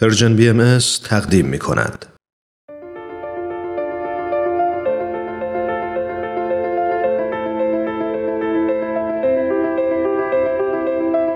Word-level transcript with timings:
پرژن 0.00 0.36
بی 0.36 0.48
ام 0.48 0.78
تقدیم 1.04 1.46
می 1.46 1.58
کند. 1.58 2.06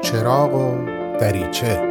چراغ 0.03 0.55
و 0.55 0.87
دریچه. 1.21 1.83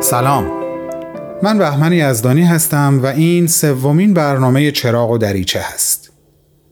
سلام. 0.00 0.50
من 1.42 1.58
بهمن 1.58 1.92
یزدانی 1.92 2.42
هستم 2.42 3.00
و 3.02 3.06
این 3.06 3.46
سومین 3.46 4.14
برنامه 4.14 4.70
چراغ 4.70 5.10
و 5.10 5.18
دریچه 5.18 5.60
هست. 5.60 6.05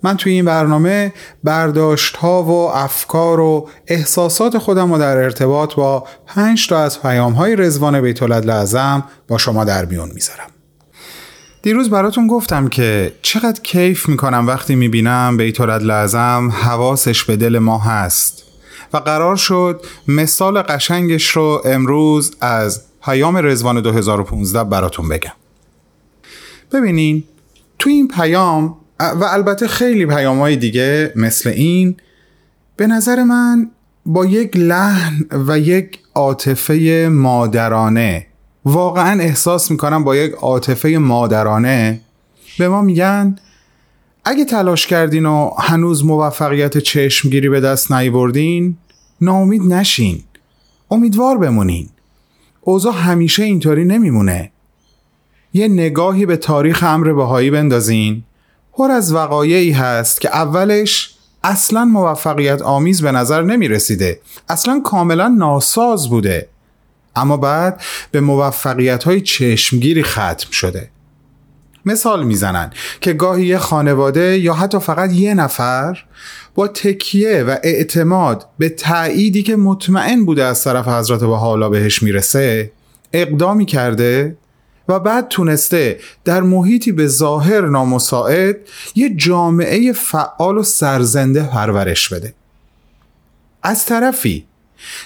من 0.05 0.17
توی 0.17 0.33
این 0.33 0.45
برنامه 0.45 1.13
برداشت 1.45 2.17
ها 2.17 2.43
و 2.43 2.71
افکار 2.77 3.41
و 3.41 3.69
احساسات 3.87 4.59
خودم 4.59 4.93
رو 4.93 4.99
در 4.99 5.17
ارتباط 5.17 5.75
با 5.75 6.07
پنج 6.27 6.69
تا 6.69 6.79
از 6.79 7.03
پیام 7.03 7.33
های 7.33 7.57
رزوان 7.57 8.01
بیت 8.01 8.23
لعظم 8.23 9.05
با 9.29 9.39
شما 9.39 9.65
در 9.65 9.85
میون 9.85 10.11
می‌ذارم. 10.15 10.51
دیروز 11.63 11.91
براتون 11.91 12.27
گفتم 12.27 12.69
که 12.69 13.15
چقدر 13.23 13.61
کیف 13.61 14.09
می‌کنم 14.09 14.47
وقتی 14.47 14.75
می‌بینم 14.75 15.37
بیت 15.37 15.61
لعظم 15.61 16.51
حواسش 16.51 17.25
به 17.25 17.37
دل 17.37 17.59
ما 17.59 17.79
هست 17.79 18.43
و 18.93 18.97
قرار 18.97 19.37
شد 19.37 19.87
مثال 20.09 20.63
قشنگش 20.63 21.29
رو 21.29 21.63
امروز 21.65 22.37
از 22.41 22.83
پیام 23.05 23.37
رزوان 23.37 23.81
2015 23.81 24.65
براتون 24.65 25.09
بگم. 25.09 25.33
ببینین 26.73 27.25
تو 27.79 27.91
این 27.91 28.09
پیام 28.09 28.77
و 29.05 29.25
البته 29.25 29.69
خیلی 29.69 30.07
پیام 30.07 30.39
های 30.39 30.57
دیگه 30.57 31.13
مثل 31.17 31.51
این 31.51 31.97
به 32.77 32.87
نظر 32.87 33.23
من 33.23 33.71
با 34.07 34.27
یک 34.27 34.57
لحن 34.57 35.27
و 35.49 35.59
یک 35.59 35.99
عاطفه 36.15 37.09
مادرانه 37.13 38.27
واقعا 38.65 39.21
احساس 39.21 39.71
می‌کنم 39.71 40.05
با 40.05 40.17
یک 40.17 40.33
عاطفه 40.33 40.89
مادرانه 40.89 42.01
به 42.59 42.69
ما 42.69 42.83
میگن 42.83 43.37
اگه 44.25 44.45
تلاش 44.45 44.87
کردین 44.87 45.27
و 45.27 45.51
هنوز 45.59 46.05
موفقیت 46.05 46.79
چشمگیری 46.79 47.49
به 47.49 47.61
دست 47.61 47.93
نیاوردین 47.93 48.77
ناامید 49.21 49.63
نشین. 49.63 50.23
امیدوار 50.91 51.39
بمونین. 51.39 51.89
اوضاع 52.61 52.95
همیشه 52.95 53.43
اینطوری 53.43 53.85
نمیمونه. 53.85 54.51
یه 55.55 55.69
نگاهی 55.69 56.27
به 56.27 56.37
تاریخ 56.37 56.83
امر 56.83 57.13
بهایی 57.13 57.51
بندازین. 57.51 58.25
پر 58.77 58.91
از 58.91 59.13
وقایعی 59.13 59.73
هست 59.73 60.21
که 60.21 60.29
اولش 60.37 61.15
اصلا 61.45 61.85
موفقیت 61.85 62.63
آمیز 62.63 63.03
به 63.03 63.13
نظر 63.13 63.43
نمی 63.43 63.69
رسیده 63.69 64.21
اصلا 64.49 64.81
کاملا 64.81 65.29
ناساز 65.29 66.09
بوده. 66.09 66.49
اما 67.17 67.37
بعد 67.37 67.81
به 68.11 68.21
موفقیت 68.21 69.05
های 69.05 69.21
چشمگیری 69.21 70.03
ختم 70.03 70.51
شده. 70.51 70.89
مثال 71.87 72.25
می‌زنن 72.25 72.71
که 73.01 73.13
گاهی 73.13 73.47
یه 73.47 73.59
خانواده 73.59 74.39
یا 74.39 74.55
حتی 74.55 74.79
فقط 74.79 75.13
یه 75.13 75.35
نفر 75.35 76.05
با 76.55 76.69
تکیه 76.69 77.43
و 77.43 77.57
اعتماد 77.63 78.47
به 78.59 78.69
تأییدی 78.69 79.43
که 79.43 79.57
مطمئن 79.57 80.25
بوده 80.25 80.45
از 80.45 80.65
طرف 80.65 80.89
حضرت 80.89 81.21
با 81.21 81.37
حالا 81.37 81.69
بهش 81.69 82.03
می‌رسه 82.03 82.73
اقدامی 83.13 83.67
کرده 83.67 84.37
و 84.89 85.01
بعد 85.01 85.29
تونسته 85.29 86.01
در 86.25 86.41
محیطی 86.41 86.93
به 86.93 87.07
ظاهر 87.07 87.61
نامساعد 87.61 88.57
یه 88.95 89.15
جامعه 89.17 89.93
فعال 89.93 90.59
و 90.59 90.63
سرزنده 90.63 91.43
پرورش 91.43 92.09
بده. 92.09 92.35
از 93.63 93.85
طرفی 93.85 94.45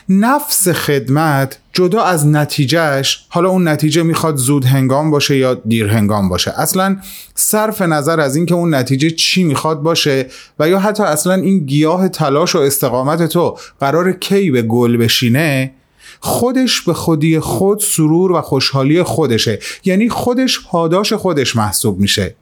نفس 0.09 0.69
خدمت 0.69 1.59
جدا 1.73 2.03
از 2.03 2.27
نتیجهش 2.27 3.27
حالا 3.29 3.49
اون 3.49 3.69
نتیجه 3.69 4.03
می‌خواد 4.03 4.37
زود 4.37 4.65
هنگام 4.65 5.11
باشه 5.11 5.37
یا 5.37 5.55
دیر 5.55 5.87
هنگام 5.87 6.29
باشه. 6.29 6.61
اصلا 6.61 6.97
صرف 7.35 7.83
نظر 7.83 8.21
از 8.21 8.37
اینکه 8.37 8.55
اون 8.55 8.75
نتیجه 8.75 9.11
چی 9.11 9.45
می‌خواد 9.45 9.83
باشه 9.83 10.27
و 10.59 10.69
یا 10.69 10.79
حتی 10.79 11.03
اصلا 11.03 11.35
این 11.35 11.59
گیاه 11.59 12.09
تلاش 12.09 12.55
و 12.55 12.59
استقامت 12.59 13.27
تو 13.27 13.59
قرار 13.81 14.13
کی 14.13 14.51
به 14.51 14.63
گل 14.63 14.97
بشینه 14.97 15.75
خودش 16.21 16.81
به 16.81 16.95
خودی 16.95 17.41
خود 17.41 17.81
سرور 17.81 18.33
و 18.33 18.41
خوشحالی 18.41 19.03
خودشه. 19.03 19.59
یعنی 19.85 20.09
خودش 20.09 20.67
پاداش 20.67 21.13
خودش 21.13 21.57
محسوب 21.57 22.01
میشه. 22.01 22.35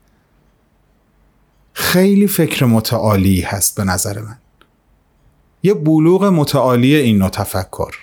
خیلی 1.72 2.26
فکر 2.26 2.64
متعالی 2.64 3.40
هست 3.40 3.76
به 3.76 3.84
نظر 3.84 4.20
من. 4.20 4.38
یه 5.62 5.74
بلوغ 5.74 6.24
متعالی 6.24 6.94
این 6.94 7.18
نوع 7.18 7.28
تفکر. 7.28 7.94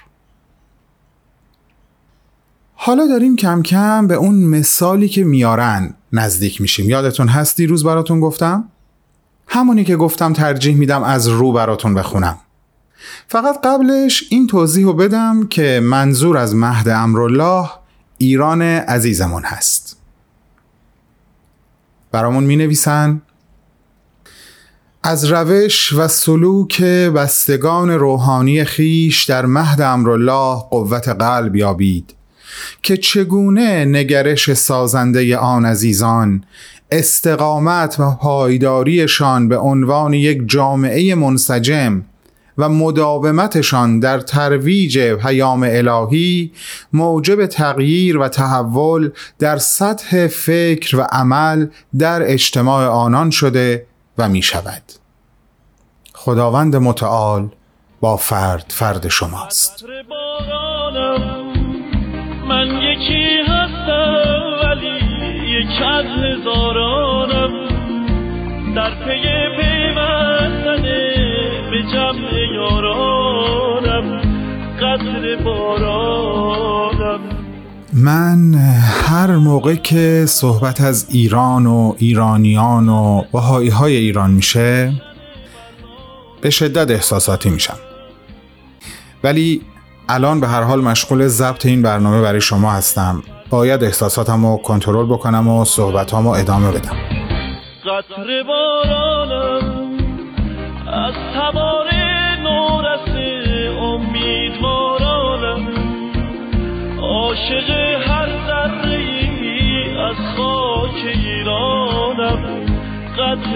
حالا 2.76 3.08
داریم 3.08 3.36
کم 3.36 3.62
کم 3.62 4.08
به 4.08 4.14
اون 4.14 4.36
مثالی 4.36 5.10
که 5.10 5.24
میارن 5.24 5.94
نزدیک 6.14 6.62
میشیم. 6.62 6.90
یادتون 6.90 7.28
هست 7.28 7.58
دیروز 7.58 7.84
براتون 7.84 8.20
گفتم؟ 8.20 8.70
همونی 9.48 9.84
که 9.84 9.96
گفتم 9.96 10.34
ترجیح 10.34 10.76
میدم 10.76 11.04
از 11.04 11.28
رو 11.28 11.52
براتون 11.52 11.94
بخونم. 11.94 12.38
فقط 13.28 13.62
قبلش 13.64 14.24
این 14.30 14.48
توضیح 14.48 14.86
رو 14.86 14.94
بدم 14.94 15.48
که 15.48 15.80
منظور 15.84 16.38
از 16.38 16.56
مهد 16.56 16.90
امرالله 16.90 17.70
ایران 18.18 18.62
عزیزمون 18.62 19.44
هست. 19.44 19.98
برامون 22.12 22.44
می 22.44 22.56
نویسن 22.56 23.22
از 25.04 25.26
روش 25.26 25.94
و 25.94 26.08
سلوک 26.08 26.82
بستگان 26.84 27.90
روحانی 27.90 28.64
خیش 28.64 29.24
در 29.24 29.46
مهد 29.46 29.82
امرالله 29.82 30.56
قوت 30.70 31.10
قلب 31.10 31.56
یابید 31.56 32.14
که 32.84 32.98
چگونه 32.98 33.86
نگرش 33.86 34.54
سازنده 34.54 35.38
آن 35.38 35.66
عزیزان 35.66 36.44
استقامت 36.92 38.00
و 38.00 38.12
پایداریشان 38.12 39.48
به 39.48 39.58
عنوان 39.58 40.14
یک 40.14 40.42
جامعه 40.48 41.16
منسجم 41.16 42.04
و 42.58 42.70
مداومتشان 42.70 44.00
در 44.00 44.20
ترویج 44.20 45.00
پیام 45.00 45.64
الهی 45.70 46.52
موجب 46.94 47.46
تغییر 47.46 48.18
و 48.18 48.28
تحول 48.28 49.12
در 49.40 49.58
سطح 49.58 50.28
فکر 50.28 50.98
و 50.98 51.02
عمل 51.02 51.68
در 52.00 52.22
اجتماع 52.24 52.88
آنان 52.88 53.30
شده 53.30 53.86
و 54.18 54.30
می 54.30 54.42
شود 54.42 54.84
خداوند 56.14 56.76
متعال 56.76 57.50
با 58.02 58.18
فرد 58.18 58.66
فرد 58.70 59.08
شماست. 59.08 59.86
من 62.50 62.68
یکی 62.68 63.42
هستم 63.48 64.42
ولی 64.64 64.98
یک 65.60 65.82
از 65.82 66.06
هزارانم 66.06 67.54
در 68.76 68.90
پی 69.06 69.33
من 78.04 78.54
هر 79.08 79.32
موقع 79.32 79.76
که 79.76 80.26
صحبت 80.28 80.82
از 80.82 81.08
ایران 81.10 81.66
و 81.66 81.94
ایرانیان 81.98 82.90
و 82.90 83.22
بهایی 83.34 83.70
های 83.70 83.96
ایران 83.96 84.32
میشه 84.32 84.94
به 86.42 86.50
شدت 86.50 86.92
احساساتی 86.92 87.50
میشم. 87.50 87.78
ولی 89.24 89.62
الان 90.10 90.40
به 90.40 90.48
هر 90.48 90.64
حال 90.64 90.82
مشغول 90.82 91.28
ضبط 91.28 91.66
این 91.66 91.82
برنامه 91.82 92.22
برای 92.22 92.42
شما 92.42 92.72
هستم. 92.72 93.24
باید 93.50 93.84
احساساتم 93.84 94.46
رو 94.46 94.58
کنترل 94.58 95.06
بکنم 95.06 95.48
و 95.48 95.66
صحبتامو 95.66 96.30
ادامه 96.30 96.72
بدم. 96.72 96.98
قطر 97.86 98.44
بارانم 98.48 99.98
از 100.88 101.14
تبار 101.36 101.88
نورس 102.44 103.10
امیدوارانم. 103.82 105.68
عاشق 107.02 108.03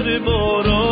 قطر 0.07 0.86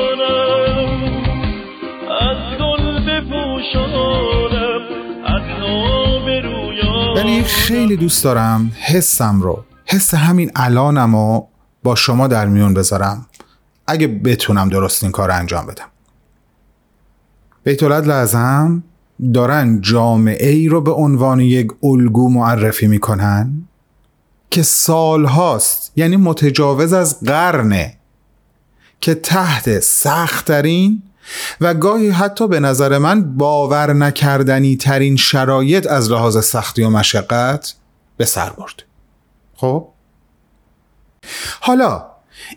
از 2.22 2.38
گل 2.60 2.84
بپوشانم 3.06 4.82
از 5.26 5.42
نو 5.60 6.20
برویانم 6.26 7.16
یعنی 7.16 7.44
خیلی 7.44 7.98
دوست 7.98 8.24
دارم 8.24 8.72
حسم 8.82 9.42
رو. 9.42 9.64
حس 9.86 10.14
همین 10.14 10.52
الانم 10.56 11.16
رو 11.16 11.48
با 11.84 11.96
شما 11.96 12.28
در 12.28 12.46
میون 12.46 12.74
بذارم. 12.74 13.26
اگه 13.88 14.08
بتونم 14.08 14.70
درست 14.70 15.04
این 15.04 15.12
کار 15.12 15.28
رو 15.28 15.36
انجام 15.36 15.66
بدم. 15.66 15.88
بیت 17.64 17.84
لازم 17.84 18.84
دارن 19.34 19.82
جامعه 19.82 20.50
ای 20.50 20.68
رو 20.68 20.82
به 20.82 20.92
عنوان 20.92 21.40
یک 21.40 21.68
الگو 21.84 22.30
معرفی 22.30 22.88
می‌کنن؟ 22.88 23.68
که 24.52 24.64
سال 24.64 25.26
هاست 25.26 25.92
یعنی 25.96 26.18
متجاوز 26.18 26.94
از 26.94 27.20
قرنه 27.20 27.98
که 29.02 29.16
تحت 29.16 29.80
سختترین 29.80 31.04
و 31.62 31.74
گاهی 31.74 32.10
حتی 32.10 32.48
به 32.48 32.60
نظر 32.60 32.98
من 32.98 33.38
باور 33.38 33.94
نکردنی 33.94 34.78
ترین 34.78 35.18
شرایط 35.18 35.88
از 35.88 36.12
لحاظ 36.12 36.46
سختی 36.46 36.84
و 36.84 36.90
مشقت 36.90 37.74
به 38.18 38.26
سر 38.26 38.50
برد. 38.50 38.84
خب؟ 39.56 39.88
حالا 41.60 42.06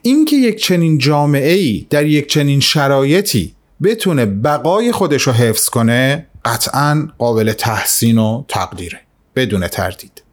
اینکه 0.03 0.37
یک 0.37 0.63
چنین 0.63 0.99
جامعه 0.99 1.53
ای 1.53 1.87
در 1.91 2.07
یک 2.07 2.29
چنین 2.29 2.61
شرایطی 2.61 3.55
بتونه 3.83 4.27
بقای 4.27 4.93
خودش 4.93 5.23
رو 5.23 5.33
حفظ 5.33 5.69
کنه 5.69 6.27
قطعا 6.45 7.09
قابل 7.19 7.53
تحسین 7.53 8.19
و 8.19 8.45
تقدیره 8.49 9.01
بدون 9.37 9.69
تردید. 9.69 10.24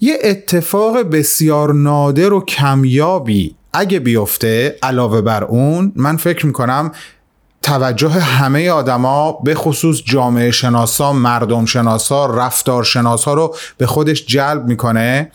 یه 0.00 0.18
اتفاق 0.24 0.98
بسیار 1.02 1.74
نادر 1.74 2.32
و 2.32 2.44
کمیابی 2.44 3.54
اگه 3.72 3.98
بیفته 3.98 4.76
علاوه 4.82 5.20
بر 5.20 5.44
اون 5.44 5.92
من 5.96 6.16
فکر 6.16 6.46
می‌کنم 6.46 6.92
توجه 7.62 8.08
همه 8.10 8.70
آدما 8.70 9.32
به 9.32 9.54
خصوص 9.54 10.02
جامعه 10.04 10.50
شناسا 10.50 11.12
مردم 11.12 11.64
شناسا 11.64 12.26
رفتار 12.26 12.84
شناسا 12.84 13.34
رو 13.34 13.54
به 13.78 13.86
خودش 13.86 14.26
جلب 14.26 14.66
می‌کنه 14.66 15.30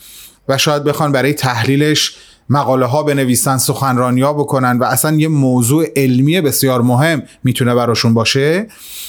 و 0.48 0.58
شاید 0.58 0.84
بخوان 0.84 1.12
برای 1.12 1.32
تحلیلش 1.32 2.16
مقاله 2.48 2.86
ها 2.86 3.02
بنویسن 3.02 3.58
سخنرانی 3.58 4.20
ها 4.22 4.32
بکنن 4.32 4.78
و 4.78 4.84
اصلا 4.84 5.16
یه 5.16 5.28
موضوع 5.28 5.86
علمی 5.96 6.40
بسیار 6.40 6.82
مهم 6.82 7.22
می‌تونه 7.44 7.74
براشون 7.74 8.14
باشه. 8.14 8.66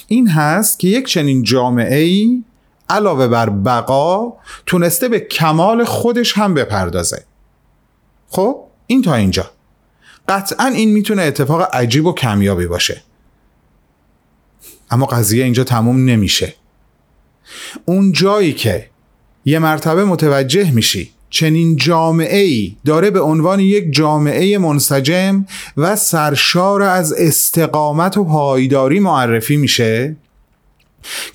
این 0.07 0.27
هست 0.27 0.79
که 0.79 0.87
یک 0.87 1.07
چنین 1.07 1.43
جامعه 1.43 1.99
ای 1.99 2.43
علاوه 2.89 3.27
بر 3.27 3.49
بقا 3.49 4.33
تونسته 4.65 5.07
به 5.07 5.19
کمال 5.19 5.83
خودش 5.83 6.33
هم 6.37 6.53
بپردازه. 6.53 7.23
خب 8.29 8.63
این 8.87 9.01
تا 9.01 9.15
اینجا. 9.15 9.51
قطعا 10.27 10.65
این 10.65 10.91
می‌تونه 10.91 11.21
اتفاق 11.21 11.75
عجیب 11.75 12.05
و 12.05 12.13
کمیابی 12.13 12.67
باشه. 12.67 13.01
اما 14.91 15.05
قضیه 15.05 15.43
اینجا 15.43 15.63
تموم 15.63 16.05
نمیشه. 16.05 16.53
اون 17.85 18.11
جایی 18.11 18.53
که 18.53 18.89
یه 19.45 19.59
مرتبه 19.59 20.05
متوجه 20.05 20.71
میشی 20.71 21.11
چنین 21.29 21.75
جامعه 21.75 22.39
ای 22.39 22.75
داره 22.85 23.09
به 23.09 23.21
عنوان 23.21 23.59
یک 23.59 23.93
جامعه 23.93 24.57
منسجم 24.57 25.45
و 25.77 25.95
سرشار 25.95 26.81
از 26.81 27.13
استقامت 27.13 28.17
و 28.17 28.23
پایداری 28.23 28.99
معرفی 28.99 29.57
میشه 29.57 30.15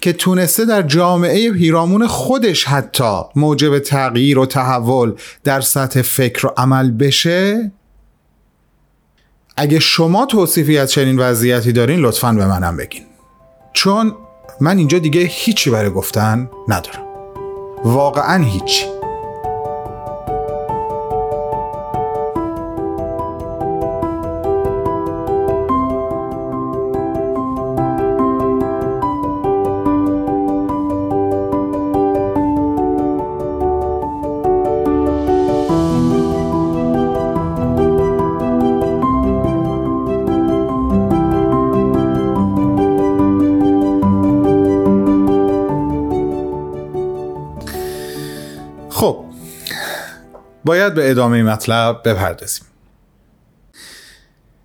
که 0.00 0.12
تونسته 0.12 0.64
در 0.64 0.82
جامعه 0.82 1.52
پیرامون 1.52 2.06
خودش 2.06 2.64
حتی 2.64 3.20
موجب 3.36 3.78
تغییر 3.78 4.38
و 4.38 4.46
تحول 4.46 5.14
در 5.44 5.60
سطح 5.60 6.02
فکر 6.02 6.46
و 6.46 6.50
عمل 6.56 6.90
بشه؟ 6.90 7.72
اگه 9.56 9.78
شما 9.78 10.26
توصیفی 10.26 10.78
از 10.78 10.92
چنین 10.92 11.18
وضعیتی 11.18 11.72
دارین 11.72 12.00
لطفا 12.00 12.32
به 12.32 12.46
منم 12.46 12.76
بگین. 12.76 13.06
چون 13.72 14.14
من 14.60 14.78
اینجا 14.78 14.98
دیگه 14.98 15.20
هیچی 15.20 15.70
برای 15.70 15.90
گفتن 15.90 16.50
ندارم. 16.68 17.04
واقعا 17.84 18.44
هیچی. 18.44 18.97
باید 50.68 50.94
به 50.94 51.10
ادامه 51.10 51.42
مطلب 51.42 52.00
بپردازیم. 52.04 52.64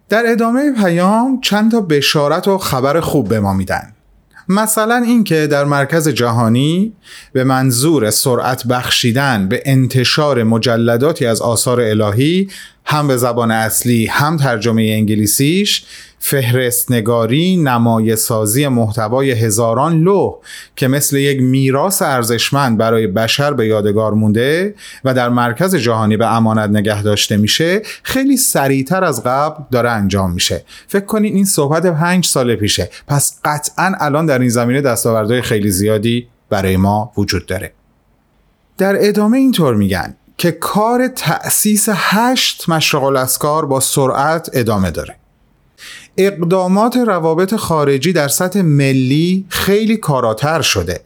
در 0.10 0.24
ادامه 0.26 0.72
پیام 0.72 1.42
چند 1.42 1.72
تا 1.72 1.82
بشارت 1.82 2.48
و 2.48 2.58
خبر 2.58 3.00
خوب 3.00 3.28
به 3.28 3.40
ما 3.40 3.54
میدن. 3.54 3.94
مثلا 4.50 4.96
اینکه 4.96 5.48
در 5.48 5.66
مرکز 5.66 6.10
جهانی 6.10 6.94
به 7.34 7.44
منظور 7.44 8.12
سرعت 8.12 8.68
بخشیدن 8.68 9.48
به 9.48 9.64
انتشار 9.66 10.44
مجلداتی 10.44 11.26
از 11.26 11.42
آثار 11.42 11.82
الهی 11.82 12.50
هم 12.86 13.08
به 13.08 13.18
زبان 13.18 13.52
اصلی 13.52 14.06
هم 14.06 14.38
ترجمه 14.38 14.82
انگلیسیش 14.82 15.86
فهرست 16.26 16.92
نگاری 16.92 17.58
نمای 17.58 18.16
سازی 18.16 18.68
محتوای 18.68 19.32
هزاران 19.32 20.00
لوح 20.00 20.36
که 20.76 20.88
مثل 20.88 21.18
یک 21.18 21.42
میراث 21.42 22.02
ارزشمند 22.02 22.78
برای 22.78 23.08
بشر 23.08 23.54
به 23.54 23.68
یادگار 23.68 24.14
مونده 24.14 24.76
و 25.04 25.14
در 25.14 25.30
مرکز 25.30 25.76
جهانی 25.76 26.18
به 26.18 26.36
امانت 26.36 26.70
نگه 26.70 27.04
داشته 27.04 27.38
میشه 27.38 27.82
خیلی 28.04 28.38
سریعتر 28.38 29.04
از 29.04 29.24
قبل 29.24 29.64
داره 29.72 29.90
انجام 29.90 30.32
میشه. 30.32 30.64
فکر 30.88 31.06
کنید 31.06 31.36
این 31.36 31.46
صحبت 31.46 31.86
پنج 31.86 32.26
سال 32.26 32.56
پیشه. 32.56 32.90
پس 33.08 33.40
قطعا 33.46 33.94
الان 34.00 34.26
در 34.26 34.40
این 34.40 34.50
زمینه 34.50 34.82
دستاوردهای 34.82 35.42
خیلی 35.42 35.70
زیادی 35.72 36.28
برای 36.50 36.78
ما 36.78 37.12
وجود 37.18 37.46
داره. 37.46 37.74
در 38.78 39.08
ادامه 39.08 39.38
اینطور 39.38 39.76
میگن. 39.76 40.16
که 40.44 40.52
کار 40.52 41.08
تأسیس 41.08 41.90
هشت 41.92 42.70
مشرق 42.70 43.04
الاسکار 43.04 43.66
با 43.66 43.80
سرعت 43.80 44.50
ادامه 44.54 44.92
داره. 44.92 45.16
اقدامات 46.18 46.98
روابط 46.98 47.56
خارجی 47.56 48.14
در 48.14 48.28
سطح 48.28 48.62
ملی 48.62 49.46
خیلی 49.50 49.98
کاراتر 49.98 50.62
شده. 50.62 51.02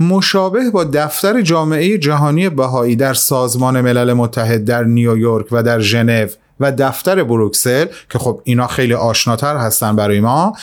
مشابه 0.00 0.70
با 0.70 0.84
دفتر 0.84 1.40
جامعه 1.40 1.98
جهانی 1.98 2.48
بهایی 2.48 2.96
در 2.96 3.14
سازمان 3.14 3.80
ملل 3.80 4.12
متحد 4.12 4.64
در 4.64 4.84
نیویورک 4.84 5.46
و 5.50 5.62
در 5.62 5.80
ژنو 5.80 6.26
و 6.60 6.72
دفتر 6.72 7.24
بروکسل 7.24 7.86
که 8.10 8.18
خب 8.18 8.40
اینا 8.44 8.66
خیلی 8.66 8.94
آشناتر 8.94 9.56
هستن 9.56 9.96
برای 9.96 10.20
ما 10.20 10.56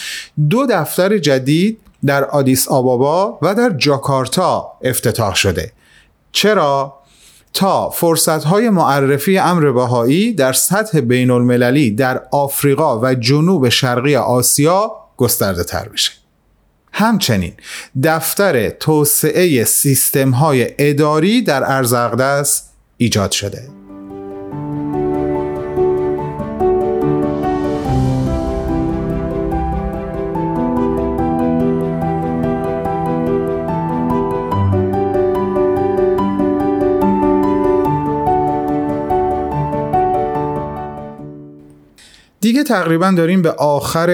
دو 0.50 0.66
دفتر 0.70 1.18
جدید 1.18 1.80
در 2.06 2.24
آدیس 2.24 2.68
آبابا 2.68 3.40
و 3.42 3.56
در 3.56 3.70
جاکارتا 3.70 4.72
افتتاح 4.84 5.36
شده. 5.36 5.72
چرا؟ 6.32 7.03
تا 7.54 7.90
فرصتهای 7.90 8.70
معرفی 8.70 9.38
امر 9.38 9.72
بهایی 9.72 10.34
در 10.34 10.54
سطح 10.54 11.00
بین 11.00 11.32
المللی 11.32 11.92
در 11.92 12.22
آفریقا 12.32 13.00
و 13.00 13.16
جنوب 13.16 13.70
شرقی 13.70 14.16
آسیا 14.16 14.92
گسترده 15.18 15.64
تر 15.64 15.88
بشه 15.90 16.12
همچنین 16.92 17.54
دفتر 18.04 18.70
توسعه 18.70 19.64
سیستم 19.64 20.30
های 20.30 20.70
اداری 20.78 21.42
در 21.42 21.64
ارزاقدس 21.72 22.64
ایجاد 22.98 23.32
شده. 23.32 23.70
تقریبا 42.64 43.14
داریم 43.18 43.42
به 43.42 43.52
آخر 43.52 44.10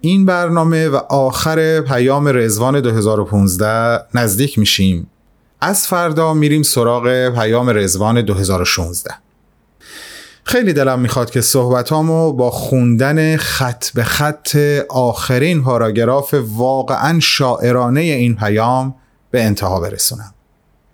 این 0.00 0.26
برنامه 0.26 0.88
و 0.88 0.96
آخر 0.96 1.80
پیام 1.80 2.28
رزوان 2.28 2.80
2015 2.80 4.00
نزدیک 4.14 4.58
میشیم. 4.58 5.10
از 5.60 5.86
فردا 5.86 6.34
میریم 6.34 6.62
سراغ 6.62 7.28
پیام 7.28 7.70
رزوان 7.70 8.22
2016 8.22 9.14
خیلی 10.44 10.72
دلم 10.72 11.00
می‌خواد 11.00 11.30
که 11.30 11.40
صحبتامو 11.40 12.32
با 12.32 12.50
خوندن 12.50 13.36
خط 13.36 13.90
به 13.90 14.04
خط 14.04 14.56
آخرین 14.88 15.62
پاراگراف 15.62 16.34
واقعا 16.56 17.20
شاعرانه 17.20 18.00
این 18.00 18.36
پیام 18.36 18.94
به 19.30 19.44
انتها 19.44 19.80
برسونم. 19.80 20.34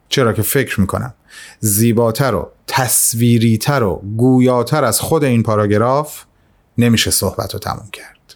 چرا 0.09 0.33
که 0.33 0.43
فکر 0.43 0.81
می‌کنم 0.81 1.15
زیباتر 1.61 2.35
و 2.35 2.51
تصویریتر 2.67 3.83
و 3.83 4.03
گویاتر 4.17 4.85
از 4.85 5.01
خود 5.01 5.25
این 5.25 5.43
پاراگراف 5.43 6.23
نمیشه 6.85 7.11
صحبت 7.11 7.53
رو 7.55 7.61
تموم 7.61 7.89
کرد. 7.93 8.35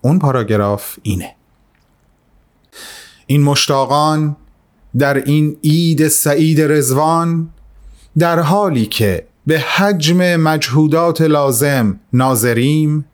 اون 0.00 0.18
پاراگراف 0.18 0.96
اینه. 1.02 1.34
این 3.26 3.42
مشتاقان 3.42 4.36
در 4.98 5.14
این 5.24 5.56
عید 5.64 6.08
سعید 6.08 6.60
رزوان 6.60 7.50
در 8.18 8.40
حالی 8.40 8.86
که 8.86 9.26
به 9.46 9.58
حجم 9.58 10.36
مجهودات 10.36 11.20
لازم 11.20 12.00
ناظریم 12.12 13.04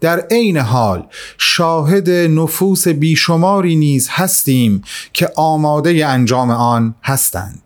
در 0.00 0.20
عین 0.30 0.56
حال 0.56 1.06
شاهد 1.38 2.10
نفوس 2.10 2.88
بیشماری 2.88 3.76
نیز 3.76 4.08
هستیم 4.10 4.82
که 5.12 5.30
آماده 5.36 6.06
انجام 6.06 6.50
آن 6.50 6.94
هستند. 7.02 7.62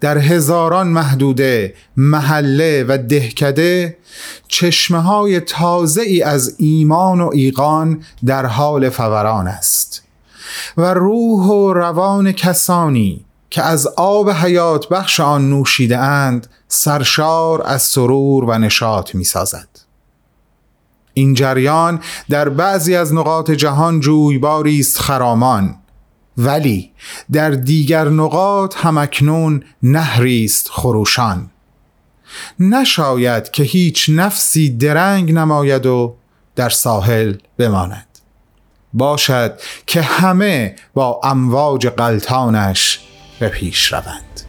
در 0.00 0.18
هزاران 0.18 0.88
محدوده 0.88 1.74
محله 1.96 2.84
و 2.88 2.98
دهکده 2.98 3.96
چشمه 4.48 4.98
های 4.98 5.40
تازه 5.40 6.02
ای 6.02 6.22
از 6.22 6.54
ایمان 6.58 7.20
و 7.20 7.30
ایقان 7.32 8.02
در 8.26 8.46
حال 8.46 8.90
فوران 8.90 9.48
است 9.48 10.02
و 10.76 10.94
روح 10.94 11.46
و 11.46 11.72
روان 11.72 12.32
کسانی 12.32 13.24
که 13.50 13.62
از 13.62 13.86
آب 13.86 14.30
حیات 14.30 14.88
بخش 14.88 15.20
آن 15.20 15.50
نوشیده 15.50 15.98
اند 15.98 16.46
سرشار 16.68 17.62
از 17.66 17.82
سرور 17.82 18.44
و 18.44 18.58
نشاط 18.58 19.14
می 19.14 19.24
سازد. 19.24 19.68
این 21.14 21.34
جریان 21.34 22.00
در 22.30 22.48
بعضی 22.48 22.96
از 22.96 23.14
نقاط 23.14 23.50
جهان 23.50 24.00
جویباری 24.00 24.80
است 24.80 24.98
خرامان 24.98 25.74
ولی 26.38 26.92
در 27.32 27.50
دیگر 27.50 28.08
نقاط 28.08 28.76
همکنون 28.76 29.62
نهری 29.82 30.44
است 30.44 30.68
خروشان. 30.70 31.50
نشاید 32.60 33.50
که 33.50 33.62
هیچ 33.62 34.10
نفسی 34.12 34.70
درنگ 34.70 35.32
نماید 35.32 35.86
و 35.86 36.16
در 36.56 36.68
ساحل 36.68 37.34
بماند. 37.58 38.06
باشد 38.92 39.60
که 39.86 40.02
همه 40.02 40.76
با 40.94 41.20
امواج 41.24 41.86
قلتانش 41.86 43.00
به 43.40 43.48
پیش 43.48 43.92
روند. 43.92 44.40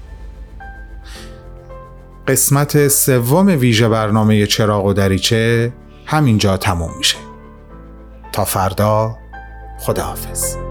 قسمت 2.28 2.88
سوم 2.88 3.48
ویژه 3.48 3.90
برنامه 3.90 4.46
چراغ 4.46 4.86
و 4.86 4.94
دریچه 4.94 5.74
همینجا 6.06 6.58
تموم 6.58 6.98
میشه. 6.98 7.18
تا 8.32 8.46
فردا 8.46 9.16
خداحافظ. 9.80 10.67